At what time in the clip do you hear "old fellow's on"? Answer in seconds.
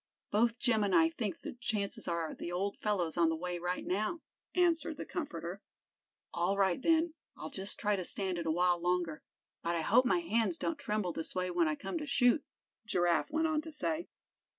2.51-3.29